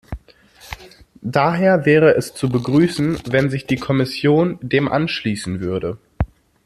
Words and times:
Daher 1.21 1.85
wäre 1.85 2.15
es 2.15 2.33
zu 2.33 2.49
begrüßen, 2.49 3.19
wenn 3.29 3.51
sich 3.51 3.67
die 3.67 3.75
Kommission 3.75 4.57
dem 4.63 4.87
anschließen 4.87 5.59
würde. 5.59 5.99